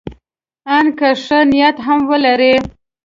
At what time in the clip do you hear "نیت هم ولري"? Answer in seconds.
1.51-2.53